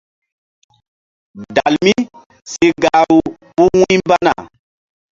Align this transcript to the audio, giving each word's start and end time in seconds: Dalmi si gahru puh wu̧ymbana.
Dalmi 1.55 1.93
si 2.51 2.65
gahru 2.83 3.19
puh 3.55 3.69
wu̧ymbana. 3.77 4.33